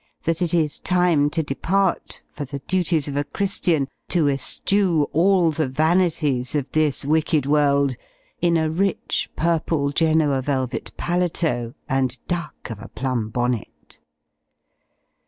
that 0.23 0.41
it 0.41 0.51
is 0.51 0.79
time 0.79 1.29
to 1.29 1.43
depart, 1.43 2.23
for 2.27 2.43
the 2.43 2.57
duties 2.67 3.07
of 3.07 3.15
a 3.15 3.23
Christian, 3.23 3.87
to 4.09 4.27
eschew 4.27 5.03
all 5.13 5.51
the 5.51 5.67
vanities 5.67 6.55
of 6.55 6.71
this 6.71 7.05
wicked 7.05 7.45
world, 7.45 7.95
in 8.41 8.57
a 8.57 8.67
rich 8.67 9.29
purple 9.35 9.89
Genoa 9.91 10.41
velvet 10.41 10.91
paletot 10.97 11.75
and 11.87 12.17
duck 12.27 12.71
of 12.71 12.81
a 12.81 12.89
plum 12.89 13.29
bonnet. 13.29 13.99